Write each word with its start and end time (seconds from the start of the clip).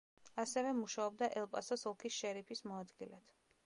ასევე 0.43 0.71
მუშაობდა 0.77 1.31
ელ-პასოს 1.43 1.87
ოლქის 1.93 2.19
შერიფის 2.21 2.69
მოადგილედ. 2.71 3.39